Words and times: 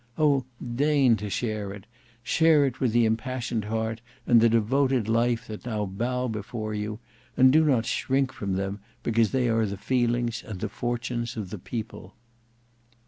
Oh! 0.17 0.45
deign 0.75 1.15
to 1.17 1.29
share 1.29 1.71
it; 1.73 1.85
share 2.23 2.65
it 2.65 2.79
with 2.79 2.91
the 2.91 3.05
impassioned 3.05 3.65
heart 3.65 4.01
and 4.25 4.41
the 4.41 4.49
devoted 4.49 5.07
life 5.07 5.45
that 5.45 5.63
now 5.63 5.85
bow 5.85 6.27
before 6.27 6.73
you; 6.73 6.97
and 7.37 7.53
do 7.53 7.63
not 7.63 7.85
shrink 7.85 8.33
from 8.33 8.53
them, 8.53 8.79
because 9.03 9.29
they 9.29 9.47
are 9.47 9.67
the 9.67 9.77
feelings 9.77 10.41
and 10.43 10.59
the 10.59 10.69
fortunes 10.69 11.37
of 11.37 11.51
the 11.51 11.59
People." 11.59 12.15